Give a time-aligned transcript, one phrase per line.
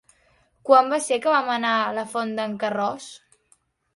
[0.69, 3.13] Quan va ser que vam anar a la Font d'en Carròs?